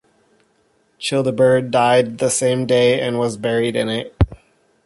Childebert 0.99 1.69
died 1.69 2.17
the 2.17 2.31
same 2.31 2.65
day 2.65 2.99
and 2.99 3.19
was 3.19 3.37
buried 3.37 3.75
in 3.75 3.87
it. 3.87 4.15